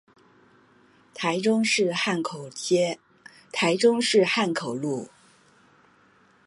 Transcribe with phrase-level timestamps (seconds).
[1.13, 2.23] 台中市漢
[4.51, 5.09] 口路